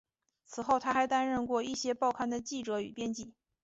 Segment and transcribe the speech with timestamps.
[0.47, 3.35] 此后他还曾担任过一些报刊的记者与编辑。